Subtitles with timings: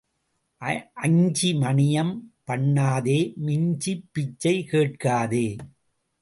[0.93, 2.13] அஞ்சி மணியம்
[2.47, 5.55] பண்ணாதே மிஞ்சிப் பிச்சை கேட்காதே.